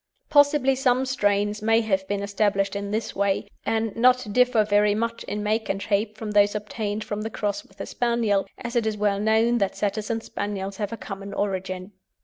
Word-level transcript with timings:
Possibly 0.31 0.73
some 0.73 1.05
strains 1.05 1.61
may 1.61 1.81
have 1.81 2.07
been 2.07 2.23
established 2.23 2.75
in 2.75 2.89
this 2.89 3.15
way, 3.15 3.47
and 3.67 3.95
not 3.95 4.33
differ 4.33 4.63
very 4.65 4.95
much 4.95 5.23
in 5.25 5.43
make 5.43 5.69
and 5.69 5.79
shape 5.79 6.17
from 6.17 6.31
those 6.31 6.55
obtained 6.55 7.03
from 7.03 7.21
the 7.21 7.29
cross 7.29 7.63
with 7.63 7.77
the 7.77 7.85
Spaniel, 7.85 8.47
as 8.57 8.75
it 8.75 8.87
is 8.87 8.97
well 8.97 9.19
known 9.19 9.59
that 9.59 9.75
Setters 9.77 10.09
and 10.09 10.23
Spaniels 10.23 10.77
have 10.77 10.91
a 10.91 10.97
common 10.97 11.35
origin. 11.35 11.91